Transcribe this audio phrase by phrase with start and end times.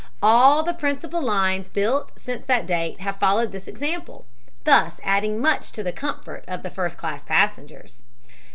[0.23, 4.25] All the principal lines built since that date have followed this example,
[4.63, 8.01] thus adding much to the comfort of the first class passengers.